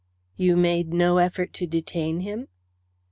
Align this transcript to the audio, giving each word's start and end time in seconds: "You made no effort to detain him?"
"You 0.35 0.57
made 0.57 0.95
no 0.95 1.19
effort 1.19 1.53
to 1.53 1.67
detain 1.67 2.21
him?" 2.21 2.47